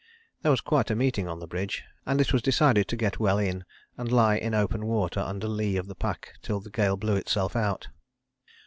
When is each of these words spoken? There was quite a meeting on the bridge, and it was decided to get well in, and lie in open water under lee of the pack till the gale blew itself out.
There 0.41 0.49
was 0.49 0.61
quite 0.61 0.89
a 0.89 0.95
meeting 0.95 1.27
on 1.27 1.37
the 1.37 1.45
bridge, 1.45 1.83
and 2.07 2.19
it 2.19 2.33
was 2.33 2.41
decided 2.41 2.87
to 2.87 2.95
get 2.95 3.19
well 3.19 3.37
in, 3.37 3.65
and 3.99 4.11
lie 4.11 4.35
in 4.35 4.55
open 4.55 4.87
water 4.87 5.19
under 5.19 5.47
lee 5.47 5.77
of 5.77 5.85
the 5.85 5.93
pack 5.93 6.33
till 6.41 6.59
the 6.59 6.71
gale 6.71 6.97
blew 6.97 7.17
itself 7.17 7.55
out. 7.55 7.87